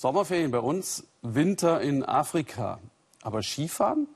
Sommerferien 0.00 0.52
bei 0.52 0.60
uns, 0.60 1.08
Winter 1.22 1.80
in 1.80 2.04
Afrika. 2.04 2.78
Aber 3.22 3.42
Skifahren? 3.42 4.06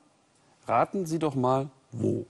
Raten 0.65 1.05
Sie 1.05 1.19
doch 1.19 1.35
mal, 1.35 1.69
wo? 1.91 2.25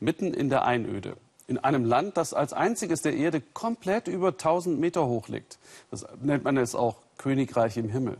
Mitten 0.00 0.34
in 0.34 0.50
der 0.50 0.66
Einöde. 0.66 1.16
In 1.46 1.56
einem 1.56 1.86
Land, 1.86 2.18
das 2.18 2.34
als 2.34 2.52
einziges 2.52 3.00
der 3.00 3.14
Erde 3.14 3.40
komplett 3.40 4.06
über 4.06 4.28
1000 4.32 4.78
Meter 4.78 5.06
hoch 5.06 5.28
liegt. 5.28 5.58
Das 5.90 6.04
nennt 6.20 6.44
man 6.44 6.58
es 6.58 6.74
auch 6.74 6.96
Königreich 7.16 7.78
im 7.78 7.88
Himmel. 7.88 8.18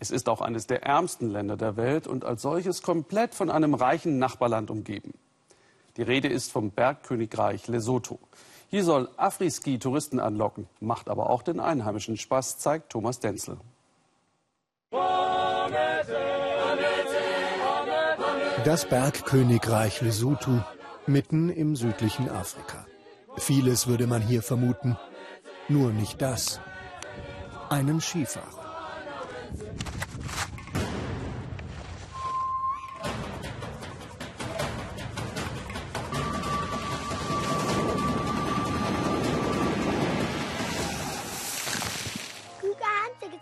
Es 0.00 0.10
ist 0.10 0.28
auch 0.28 0.40
eines 0.40 0.66
der 0.66 0.82
ärmsten 0.82 1.30
Länder 1.30 1.56
der 1.56 1.76
Welt 1.76 2.08
und 2.08 2.24
als 2.24 2.42
solches 2.42 2.82
komplett 2.82 3.32
von 3.32 3.48
einem 3.48 3.74
reichen 3.74 4.18
Nachbarland 4.18 4.72
umgeben. 4.72 5.14
Die 5.96 6.02
Rede 6.02 6.26
ist 6.26 6.50
vom 6.50 6.72
Bergkönigreich 6.72 7.68
Lesotho. 7.68 8.18
Hier 8.74 8.84
soll 8.84 9.10
Afriski 9.18 9.78
Touristen 9.78 10.18
anlocken, 10.18 10.66
macht 10.80 11.10
aber 11.10 11.28
auch 11.28 11.42
den 11.42 11.60
Einheimischen 11.60 12.16
Spaß, 12.16 12.56
zeigt 12.56 12.88
Thomas 12.88 13.20
Denzel. 13.20 13.58
Das 18.64 18.86
Bergkönigreich 18.88 20.00
Lesotho 20.00 20.64
mitten 21.06 21.50
im 21.50 21.76
südlichen 21.76 22.30
Afrika. 22.30 22.86
Vieles 23.36 23.88
würde 23.88 24.06
man 24.06 24.22
hier 24.22 24.42
vermuten, 24.42 24.96
nur 25.68 25.90
nicht 25.90 26.22
das. 26.22 26.58
Einen 27.68 28.00
Skifahrer. 28.00 28.64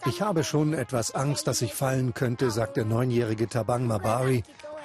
Ich 0.06 0.22
habe 0.22 0.44
schon 0.44 0.72
etwas 0.72 1.14
Angst, 1.14 1.46
dass 1.46 1.60
ich 1.60 1.74
fallen 1.74 2.14
könnte, 2.14 2.50
sagt 2.50 2.76
der 2.76 2.86
neunjährige 2.86 3.48
Tabang 3.48 3.86
Mabari. 3.86 4.42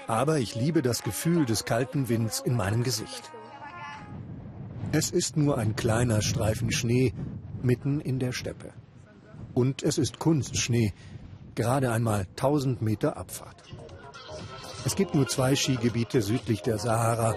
Aber 0.08 0.40
ich 0.40 0.56
liebe 0.56 0.82
das 0.82 1.04
Gefühl 1.04 1.46
des 1.46 1.66
kalten 1.66 2.10
Winds 2.10 2.42
in 2.42 2.56
meinem 2.56 2.84
Gesicht. 2.84 3.32
Es 4.92 5.12
ist 5.12 5.38
nur 5.38 5.58
ein 5.58 5.76
kleiner 5.76 6.22
Streifen 6.22 6.72
Schnee 6.72 7.14
mitten 7.62 8.02
in 8.02 8.20
der 8.20 8.34
Steppe. 8.34 8.72
Und 9.54 9.84
es 9.84 9.98
ist 9.98 10.20
Kunstschnee, 10.20 10.94
gerade 11.56 11.92
einmal 11.92 12.28
1000 12.32 12.82
Meter 12.82 13.18
Abfahrt. 13.18 13.64
Es 14.86 14.96
gibt 14.96 15.16
nur 15.16 15.28
zwei 15.28 15.56
Skigebiete 15.56 16.22
südlich 16.22 16.62
der 16.62 16.78
Sahara. 16.78 17.36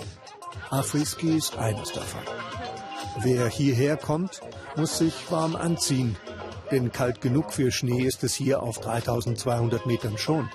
Afriski 0.70 1.36
ist 1.36 1.56
eines 1.56 1.92
davon. 1.92 2.22
Wer 3.22 3.48
hierher 3.48 3.96
kommt, 3.96 4.40
muss 4.76 4.98
sich 4.98 5.14
warm 5.30 5.56
anziehen, 5.56 6.16
denn 6.70 6.92
kalt 6.92 7.20
genug 7.20 7.52
für 7.52 7.70
Schnee 7.70 8.02
ist 8.02 8.24
es 8.24 8.34
hier 8.34 8.62
auf 8.62 8.78
3200 8.80 9.86
Metern 9.86 10.18
schon. 10.18 10.48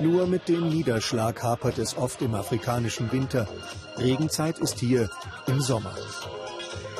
Nur 0.00 0.26
mit 0.26 0.48
dem 0.48 0.68
Niederschlag 0.68 1.42
hapert 1.42 1.78
es 1.78 1.96
oft 1.96 2.22
im 2.22 2.34
afrikanischen 2.34 3.10
Winter. 3.10 3.48
Regenzeit 3.96 4.58
ist 4.58 4.78
hier 4.78 5.10
im 5.46 5.60
Sommer. 5.60 5.94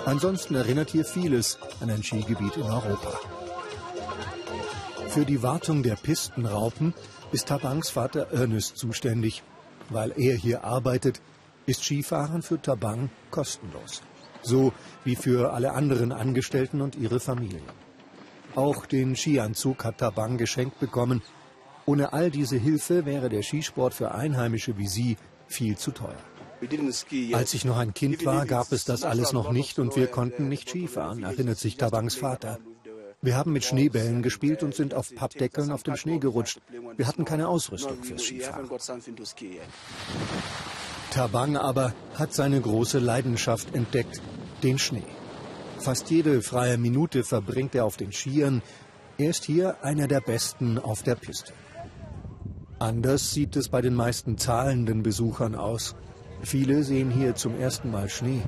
Ansonsten 0.04 0.54
erinnert 0.54 0.90
hier 0.90 1.04
vieles 1.04 1.58
an 1.80 1.90
ein 1.90 2.02
Skigebiet 2.02 2.56
in 2.56 2.62
Europa. 2.62 3.20
Für 5.08 5.24
die 5.24 5.42
Wartung 5.42 5.82
der 5.82 5.96
Pistenraupen 5.96 6.94
ist 7.32 7.48
Tabangs 7.48 7.90
Vater 7.90 8.28
Ernest 8.32 8.76
zuständig. 8.76 9.42
Weil 9.90 10.12
er 10.16 10.34
hier 10.34 10.64
arbeitet, 10.64 11.20
ist 11.66 11.84
Skifahren 11.84 12.42
für 12.42 12.60
Tabang 12.60 13.10
kostenlos. 13.30 14.02
So 14.42 14.72
wie 15.04 15.16
für 15.16 15.52
alle 15.52 15.72
anderen 15.72 16.12
Angestellten 16.12 16.80
und 16.80 16.96
ihre 16.96 17.20
Familien. 17.20 17.62
Auch 18.58 18.86
den 18.86 19.14
Skianzug 19.14 19.84
hat 19.84 19.98
Tabang 19.98 20.36
geschenkt 20.36 20.80
bekommen. 20.80 21.22
Ohne 21.86 22.12
all 22.12 22.28
diese 22.28 22.56
Hilfe 22.56 23.06
wäre 23.06 23.28
der 23.28 23.44
Skisport 23.44 23.94
für 23.94 24.16
Einheimische 24.16 24.76
wie 24.78 24.88
Sie 24.88 25.16
viel 25.46 25.78
zu 25.78 25.92
teuer. 25.92 26.18
Als 27.34 27.54
ich 27.54 27.64
noch 27.64 27.78
ein 27.78 27.94
Kind 27.94 28.26
war, 28.26 28.46
gab 28.46 28.72
es 28.72 28.84
das 28.84 29.04
alles 29.04 29.32
noch 29.32 29.52
nicht 29.52 29.78
und 29.78 29.94
wir 29.94 30.08
konnten 30.08 30.48
nicht 30.48 30.70
Skifahren, 30.70 31.22
erinnert 31.22 31.58
sich 31.58 31.76
Tabangs 31.76 32.16
Vater. 32.16 32.58
Wir 33.22 33.36
haben 33.36 33.52
mit 33.52 33.64
Schneebällen 33.64 34.22
gespielt 34.22 34.64
und 34.64 34.74
sind 34.74 34.92
auf 34.92 35.14
Pappdeckeln 35.14 35.70
auf 35.70 35.84
dem 35.84 35.94
Schnee 35.94 36.18
gerutscht. 36.18 36.58
Wir 36.96 37.06
hatten 37.06 37.24
keine 37.24 37.46
Ausrüstung 37.46 38.02
fürs 38.02 38.24
Skifahren. 38.24 38.68
Tabang 41.12 41.56
aber 41.56 41.94
hat 42.16 42.34
seine 42.34 42.60
große 42.60 42.98
Leidenschaft 42.98 43.72
entdeckt, 43.76 44.20
den 44.64 44.80
Schnee. 44.80 45.06
Fast 45.80 46.10
jede 46.10 46.42
freie 46.42 46.76
Minute 46.76 47.24
verbringt 47.24 47.74
er 47.74 47.84
auf 47.84 47.96
den 47.96 48.12
Skiern. 48.12 48.62
Er 49.16 49.30
ist 49.30 49.44
hier 49.44 49.82
einer 49.82 50.08
der 50.08 50.20
Besten 50.20 50.78
auf 50.78 51.02
der 51.02 51.14
Piste. 51.14 51.52
Anders 52.78 53.32
sieht 53.32 53.56
es 53.56 53.68
bei 53.68 53.80
den 53.80 53.94
meisten 53.94 54.38
zahlenden 54.38 55.02
Besuchern 55.02 55.54
aus. 55.54 55.96
Viele 56.42 56.84
sehen 56.84 57.10
hier 57.10 57.34
zum 57.34 57.58
ersten 57.58 57.90
Mal 57.90 58.08
Schnee. 58.08 58.42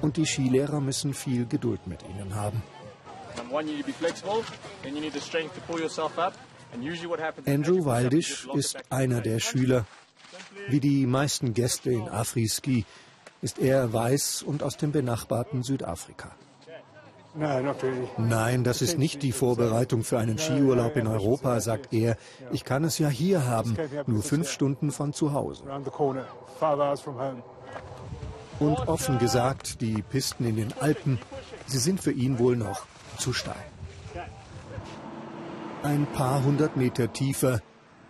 Und 0.00 0.16
die 0.16 0.26
Skilehrer 0.26 0.80
müssen 0.80 1.14
viel 1.14 1.46
Geduld 1.46 1.86
mit 1.86 2.02
ihnen 2.02 2.34
haben. 2.34 2.62
Andrew 7.46 7.84
Waldisch 7.84 8.48
ist 8.54 8.78
einer 8.90 9.20
der 9.20 9.38
Schüler. 9.38 9.86
Wie 10.68 10.80
die 10.80 11.06
meisten 11.06 11.54
Gäste 11.54 11.90
in 11.92 12.08
Afri-Ski 12.08 12.84
ist 13.42 13.58
er 13.58 13.92
weiß 13.92 14.42
und 14.42 14.62
aus 14.62 14.76
dem 14.76 14.92
benachbarten 14.92 15.62
Südafrika. 15.62 16.30
Nein, 18.18 18.62
das 18.62 18.82
ist 18.82 18.98
nicht 18.98 19.22
die 19.22 19.32
Vorbereitung 19.32 20.04
für 20.04 20.18
einen 20.18 20.38
Skiurlaub 20.38 20.96
in 20.96 21.06
Europa, 21.06 21.60
sagt 21.60 21.92
er. 21.92 22.16
Ich 22.52 22.64
kann 22.64 22.84
es 22.84 22.98
ja 22.98 23.08
hier 23.08 23.46
haben, 23.46 23.76
nur 24.06 24.22
fünf 24.22 24.50
Stunden 24.50 24.90
von 24.90 25.12
zu 25.12 25.32
Hause. 25.32 25.64
Und 28.58 28.76
offen 28.86 29.18
gesagt, 29.18 29.80
die 29.80 30.02
Pisten 30.02 30.44
in 30.44 30.56
den 30.56 30.72
Alpen, 30.78 31.18
sie 31.66 31.78
sind 31.78 32.00
für 32.00 32.12
ihn 32.12 32.38
wohl 32.38 32.56
noch 32.56 32.86
zu 33.18 33.32
steil. 33.32 33.64
Ein 35.82 36.06
paar 36.06 36.44
hundert 36.44 36.76
Meter 36.76 37.12
tiefer 37.12 37.60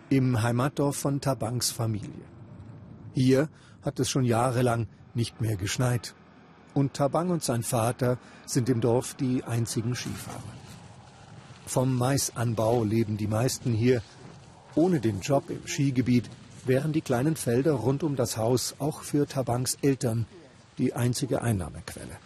im 0.09 0.43
Heimatdorf 0.43 0.97
von 0.97 1.21
Tabangs 1.21 1.71
Familie. 1.71 2.25
Hier 3.13 3.49
hat 3.83 3.99
es 3.99 4.09
schon 4.09 4.23
jahrelang 4.23 4.87
nicht 5.13 5.41
mehr 5.41 5.55
geschneit. 5.55 6.15
Und 6.73 6.93
Tabang 6.93 7.29
und 7.29 7.43
sein 7.43 7.63
Vater 7.63 8.17
sind 8.45 8.69
im 8.69 8.81
Dorf 8.81 9.13
die 9.13 9.43
einzigen 9.43 9.95
Skifahrer. 9.95 10.41
Vom 11.65 11.95
Maisanbau 11.95 12.83
leben 12.83 13.17
die 13.17 13.27
meisten 13.27 13.73
hier. 13.73 14.01
Ohne 14.75 14.99
den 14.99 15.21
Job 15.21 15.49
im 15.49 15.67
Skigebiet 15.67 16.29
wären 16.65 16.93
die 16.93 17.01
kleinen 17.01 17.35
Felder 17.35 17.73
rund 17.73 18.03
um 18.03 18.15
das 18.15 18.37
Haus 18.37 18.75
auch 18.79 19.03
für 19.03 19.27
Tabangs 19.27 19.77
Eltern 19.81 20.25
die 20.77 20.93
einzige 20.93 21.41
Einnahmequelle. 21.41 22.17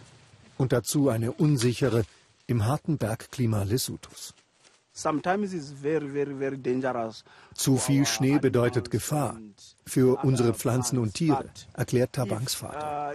Und 0.56 0.72
dazu 0.72 1.08
eine 1.08 1.32
unsichere 1.32 2.04
im 2.46 2.64
harten 2.64 2.96
Bergklima 2.96 3.62
Lesothos. 3.64 4.34
Zu 7.54 7.76
viel 7.76 8.06
Schnee 8.06 8.38
bedeutet 8.38 8.90
Gefahr 8.90 9.38
für 9.86 10.24
unsere 10.24 10.54
Pflanzen 10.54 10.98
und 10.98 11.14
Tiere, 11.14 11.44
erklärt 11.72 12.12
Tabangs 12.14 12.54
Vater. 12.54 13.14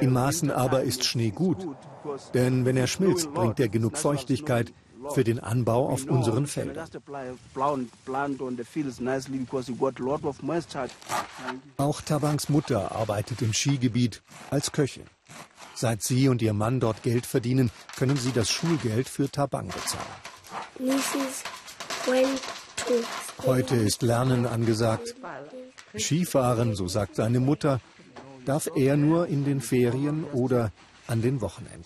In 0.00 0.12
Maßen 0.12 0.50
aber 0.50 0.82
ist 0.82 1.04
Schnee 1.04 1.30
gut, 1.30 1.66
denn 2.34 2.66
wenn 2.66 2.76
er 2.76 2.86
schmilzt, 2.86 3.32
bringt 3.32 3.58
er 3.58 3.68
genug 3.68 3.96
Feuchtigkeit 3.96 4.72
für 5.10 5.24
den 5.24 5.40
Anbau 5.40 5.88
auf 5.88 6.04
unseren 6.04 6.46
Feldern. 6.46 6.86
Auch 11.78 12.00
Tabangs 12.02 12.48
Mutter 12.48 12.92
arbeitet 12.92 13.42
im 13.42 13.54
Skigebiet 13.54 14.22
als 14.50 14.72
Köchin. 14.72 15.04
Seit 15.74 16.02
sie 16.02 16.28
und 16.28 16.42
ihr 16.42 16.52
Mann 16.52 16.80
dort 16.80 17.02
Geld 17.02 17.24
verdienen, 17.24 17.70
können 17.96 18.16
sie 18.16 18.32
das 18.32 18.50
Schulgeld 18.50 19.08
für 19.08 19.30
Tabang 19.30 19.68
bezahlen. 19.68 20.37
Heute 23.44 23.76
ist 23.76 24.02
Lernen 24.02 24.46
angesagt. 24.46 25.14
Skifahren, 25.96 26.76
so 26.76 26.86
sagt 26.86 27.16
seine 27.16 27.40
Mutter, 27.40 27.80
darf 28.44 28.68
er 28.76 28.96
nur 28.96 29.26
in 29.26 29.44
den 29.44 29.60
Ferien 29.60 30.24
oder 30.24 30.70
an 31.08 31.20
den 31.20 31.40
Wochenenden. 31.40 31.84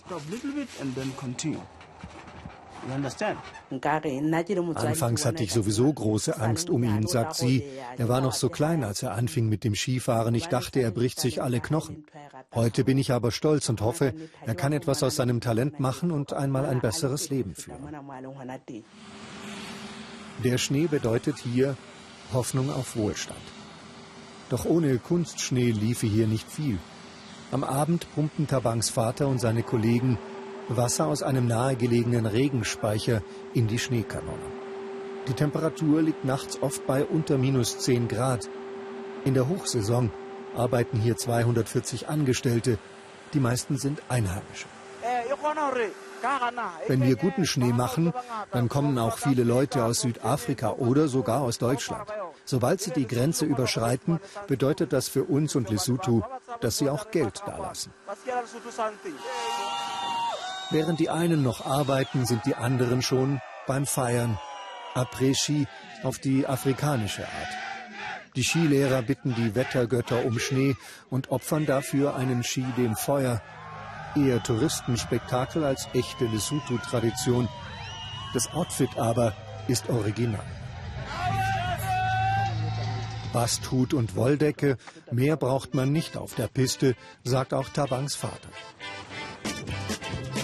Anfangs 4.75 5.25
hatte 5.25 5.43
ich 5.43 5.53
sowieso 5.53 5.93
große 5.93 6.41
Angst 6.41 6.71
um 6.71 6.83
ihn, 6.83 7.07
sagt 7.07 7.37
sie. 7.37 7.65
Er 7.97 8.09
war 8.09 8.21
noch 8.21 8.33
so 8.33 8.49
klein, 8.49 8.85
als 8.85 9.03
er 9.03 9.13
anfing 9.15 9.49
mit 9.49 9.65
dem 9.65 9.75
Skifahren. 9.75 10.35
Ich 10.35 10.47
dachte, 10.49 10.81
er 10.81 10.91
bricht 10.91 11.21
sich 11.21 11.43
alle 11.43 11.61
Knochen. 11.61 12.05
Heute 12.55 12.85
bin 12.85 12.99
ich 12.99 13.13
aber 13.13 13.31
stolz 13.31 13.69
und 13.69 13.81
hoffe, 13.81 14.15
er 14.45 14.55
kann 14.55 14.73
etwas 14.73 15.03
aus 15.03 15.17
seinem 15.17 15.41
Talent 15.41 15.81
machen 15.81 16.11
und 16.11 16.33
einmal 16.33 16.67
ein 16.67 16.81
besseres 16.81 17.31
Leben 17.31 17.55
führen. 17.55 17.97
Der 20.45 20.59
Schnee 20.59 20.87
bedeutet 20.87 21.39
hier 21.39 21.77
Hoffnung 22.33 22.71
auf 22.71 22.97
Wohlstand. 22.97 23.41
Doch 24.49 24.65
ohne 24.65 24.99
Kunstschnee 24.99 25.71
liefe 25.71 26.07
hier 26.07 26.27
nicht 26.27 26.51
viel. 26.51 26.79
Am 27.53 27.65
Abend 27.65 28.07
pumpten 28.15 28.47
Tabangs 28.47 28.91
Vater 28.91 29.29
und 29.29 29.39
seine 29.39 29.63
Kollegen 29.63 30.19
Wasser 30.69 31.07
aus 31.07 31.23
einem 31.23 31.47
nahegelegenen 31.47 32.27
Regenspeicher 32.27 33.23
in 33.55 33.67
die 33.69 33.79
Schneekanone. 33.79 34.51
Die 35.29 35.35
Temperatur 35.35 36.03
liegt 36.03 36.25
nachts 36.25 36.61
oft 36.63 36.87
bei 36.87 37.05
unter 37.05 37.39
minus 37.39 37.79
10 37.79 38.09
Grad. 38.09 38.49
In 39.25 39.35
der 39.35 39.49
Hochsaison 39.49 40.11
arbeiten 40.57 40.99
hier 40.99 41.17
240 41.17 42.09
Angestellte. 42.09 42.79
Die 43.33 43.41
meisten 43.41 43.79
sind 43.79 44.03
Einheimische. 44.09 44.67
Wenn 46.87 47.03
wir 47.03 47.17
guten 47.17 47.47
Schnee 47.47 47.73
machen, 47.73 48.13
dann 48.53 48.69
kommen 48.69 48.99
auch 48.99 49.19
viele 49.19 49.43
Leute 49.43 49.85
aus 49.85 50.01
Südafrika 50.01 50.73
oder 50.73 51.09
sogar 51.09 51.41
aus 51.41 51.59
Deutschland. 51.59 52.09
Sobald 52.45 52.81
sie 52.81 52.93
die 52.93 53.07
Grenze 53.07 53.45
überschreiten, 53.45 54.21
bedeutet 54.47 54.93
das 54.93 55.09
für 55.09 55.25
uns 55.25 55.55
und 55.57 55.71
Lesotho, 55.71 56.25
dass 56.61 56.79
sie 56.79 56.89
auch 56.89 57.11
Geld 57.11 57.43
dalassen. 57.47 57.93
Während 60.73 61.01
die 61.01 61.11
einen 61.11 61.43
noch 61.43 61.67
arbeiten, 61.67 62.25
sind 62.25 62.47
die 62.47 62.55
anderen 62.55 63.03
schon 63.03 63.41
beim 63.67 63.85
Feiern. 63.85 64.39
Après-Ski 64.95 65.67
auf 66.03 66.19
die 66.19 66.47
afrikanische 66.47 67.25
Art. 67.25 67.53
Die 68.37 68.43
Skilehrer 68.43 69.03
bitten 69.03 69.35
die 69.35 69.55
Wettergötter 69.55 70.25
um 70.25 70.39
Schnee 70.39 70.75
und 71.11 71.31
opfern 71.31 71.67
dafür 71.67 72.17
einen 72.17 72.43
Ski 72.43 72.65
dem 72.79 72.97
Feuer. 72.97 73.43
Eher 74.17 74.43
Touristenspektakel 74.43 75.63
als 75.63 75.89
echte 75.93 76.25
Lesotho-Tradition. 76.25 77.49
Das 78.33 78.51
Outfit 78.55 78.97
aber 78.97 79.35
ist 79.69 79.91
original. 79.91 80.45
Basthut 83.35 83.93
und 83.93 84.17
Wolldecke, 84.17 84.79
mehr 85.11 85.37
braucht 85.37 85.75
man 85.75 85.93
nicht 85.93 86.17
auf 86.17 86.35
der 86.35 86.49
Piste, 86.49 86.95
sagt 87.25 87.53
auch 87.53 87.69
Tabangs 87.69 88.15
Vater. 88.15 88.49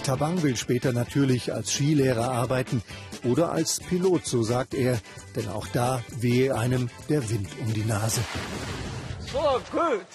Tabang 0.08 0.42
will 0.42 0.56
später 0.56 0.94
natürlich 0.94 1.52
als 1.52 1.70
Skilehrer 1.70 2.30
arbeiten 2.30 2.82
oder 3.24 3.52
als 3.52 3.78
Pilot, 3.78 4.24
so 4.24 4.42
sagt 4.42 4.72
er, 4.72 4.98
denn 5.36 5.46
auch 5.48 5.66
da 5.66 6.02
wehe 6.16 6.56
einem 6.56 6.88
der 7.10 7.28
Wind 7.28 7.46
um 7.60 7.74
die 7.74 7.84
Nase. 7.84 8.22
So 9.30 9.60
gut. 9.70 10.06